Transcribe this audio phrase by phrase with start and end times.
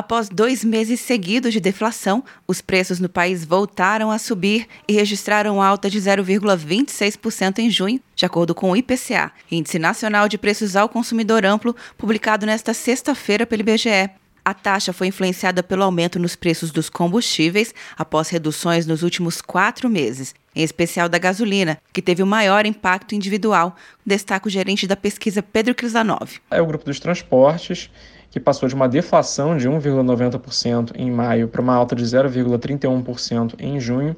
[0.00, 5.60] Após dois meses seguidos de deflação, os preços no país voltaram a subir e registraram
[5.60, 10.88] alta de 0,26% em junho, de acordo com o IPCA, Índice Nacional de Preços ao
[10.88, 14.08] Consumidor Amplo, publicado nesta sexta-feira pelo IBGE.
[14.42, 19.90] A taxa foi influenciada pelo aumento nos preços dos combustíveis após reduções nos últimos quatro
[19.90, 24.96] meses, em especial da gasolina, que teve o maior impacto individual, destaca o gerente da
[24.96, 26.40] pesquisa Pedro Crisanov.
[26.50, 27.90] É o grupo dos transportes
[28.30, 33.80] que passou de uma deflação de 1,90% em maio para uma alta de 0,31% em
[33.80, 34.16] junho,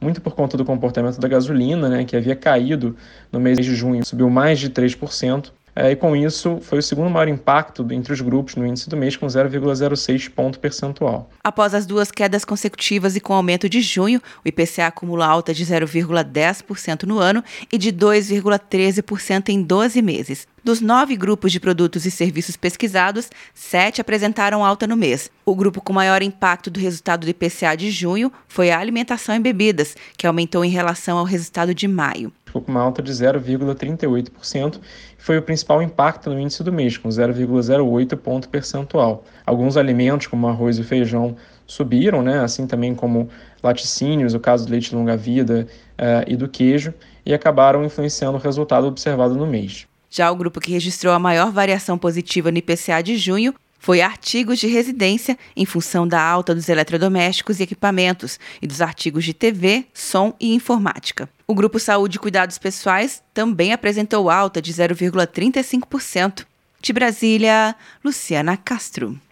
[0.00, 2.96] muito por conta do comportamento da gasolina, né, que havia caído
[3.30, 5.52] no mês de junho, subiu mais de 3%.
[5.74, 8.96] É, e com isso, foi o segundo maior impacto entre os grupos no índice do
[8.96, 11.30] mês, com 0,06 ponto percentual.
[11.42, 15.64] Após as duas quedas consecutivas e com aumento de junho, o IPCA acumula alta de
[15.64, 20.46] 0,10% no ano e de 2,13% em 12 meses.
[20.62, 25.28] Dos nove grupos de produtos e serviços pesquisados, sete apresentaram alta no mês.
[25.44, 29.40] O grupo com maior impacto do resultado do IPCA de junho foi a alimentação e
[29.40, 32.32] bebidas, que aumentou em relação ao resultado de maio.
[32.52, 34.78] Ficou com uma alta de 0,38%,
[35.16, 39.24] foi o principal impacto no índice do mês, com 0,08 ponto percentual.
[39.46, 41.34] Alguns alimentos, como arroz e feijão,
[41.66, 42.40] subiram, né?
[42.40, 43.30] assim também como
[43.62, 46.92] laticínios, o caso do leite longa-vida uh, e do queijo,
[47.24, 49.86] e acabaram influenciando o resultado observado no mês.
[50.10, 54.60] Já o grupo que registrou a maior variação positiva no IPCA de junho foi artigos
[54.60, 59.84] de residência, em função da alta dos eletrodomésticos e equipamentos, e dos artigos de TV,
[59.92, 61.28] som e informática.
[61.48, 66.46] O grupo Saúde e Cuidados Pessoais também apresentou alta de 0,35%.
[66.80, 67.74] De Brasília,
[68.04, 69.20] Luciana Castro.